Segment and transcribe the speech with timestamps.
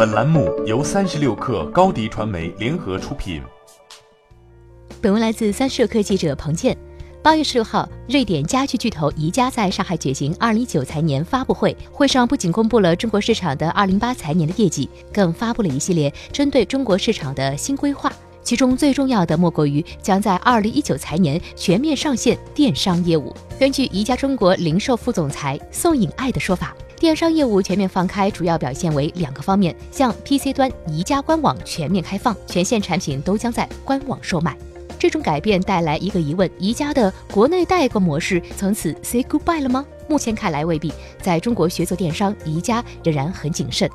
[0.00, 3.42] 本栏目由三十六克高低传媒联合出品。
[4.98, 6.74] 本文来自三十六克记者彭健。
[7.22, 18.10] 八月十六号，瑞典家具巨头宜家在上海举行二零一九财年发布会，会上不仅公布了中国市场的二零八财年的业绩，更发布了一系列针对中国市场的新规划。
[18.42, 23.36] 其中最重要的莫过于将在二零一九财年全面上线电商业务。
[23.58, 26.74] 根据宜家中国零售副总裁宋颖爱的说法。
[27.00, 34.54] 电商业务全面放开，主要表现为两个方面：像 PC 端宜家官网全面开放，全线产品都将在官网售卖。
[34.98, 39.82] 这种改变带来一个疑问：宜家的国内代购模式从此 say goodbye 了吗？
[40.10, 40.92] 目前看来未必。
[41.22, 43.88] 在中国学做电商，宜家仍然很谨慎。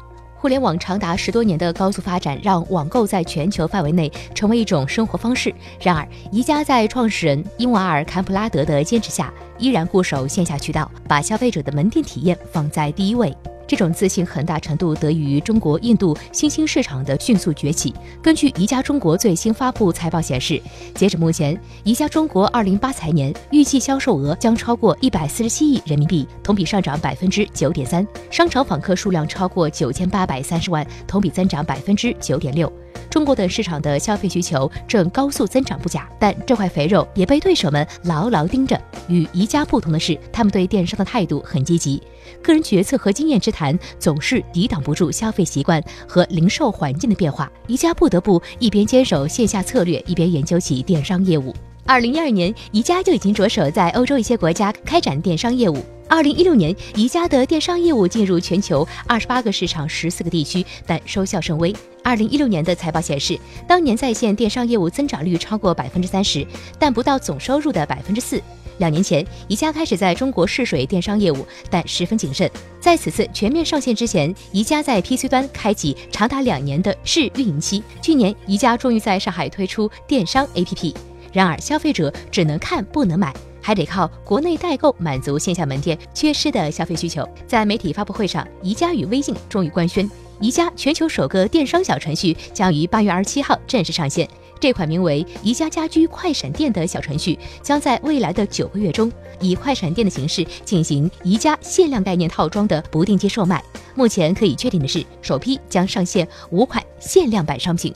[0.45, 5.51] 互联网长达十多年的高速发展，让网购在全球范围内成为一种生活方式。
[5.81, 13.35] 然而，宜家在创始人伊瓦尔·坎普拉德的坚持下，依然固守线下渠道，把消费者的门店体验放在第一位。
[13.67, 17.93] 这种自信很大程度得益于中国、印度新兴市场的迅速崛起。
[18.21, 20.61] 根据宜家中国最新发布财报显示，
[20.93, 32.71] 截止目前，宜家中国二零八财年预计销售额将超过一百四十七亿人民币，同比上涨百分之九点三；商场访客数量超过九千八百三十万，同比增长百分之九点六。
[33.15, 38.77] 中国的市场的消费需求正高速增长不假，但这块肥肉也被对手们牢牢盯着。
[39.07, 42.03] 与宜家不同的是，他们对电商的态度很积极。
[42.43, 47.49] 个人决策和经验之谈总是抵挡不住消费习惯和零售环境的变化。
[47.67, 51.55] 宜家不得不一边坚守线下策略，一边研究起电商业务。
[51.85, 55.77] 二零一二年，宜家就已经着手在欧洲一些国家开展电商业务。
[56.09, 61.73] 二零一六年，宜家的电商业务进入全球二十八个市场、十四个地区，但收效甚微。
[62.05, 63.35] 二零一六年的财报显示，
[63.67, 66.45] 当年在线电商业务增长率超过百分之三十，
[66.77, 68.39] 但不到总收入的百分之四。
[68.77, 72.47] 两年前，宜家开始在中国试水电商业务，但十分谨慎。
[72.79, 77.81] 在此次全面上线之前，宜家在 PC 端开启长达两年的试运营期。
[78.03, 80.93] 去年，宜家终于在上海推出电商 APP，
[81.33, 83.33] 然而消费者只能看不能买。
[83.61, 87.27] 还得靠国内代购满足线下门店缺失的消费需求。
[87.47, 90.07] 在媒体发布会上，宜家与微信终于官宣，
[90.39, 94.27] 宜家全球首个电商小程序将于八月二十七号正式上线。
[94.59, 103.63] 这款名为“宜家家居快闪店”的小程序，将在未来的九个月中，以快闪店的形式进行宜家限量概念套装的不定期售卖。
[103.93, 107.93] 目前可以确定的是，首批将上线五款限量版商品。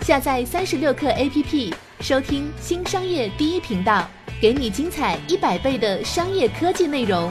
[0.00, 1.72] 下载三十六课 APP。
[2.00, 4.08] 收听新商业第一频道，
[4.40, 7.30] 给你精彩一百倍的商业科技内容。